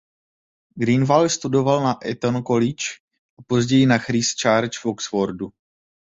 [0.77, 2.85] Grenville studoval na Eton College
[3.39, 5.49] a později na Christ Church v Oxfordu.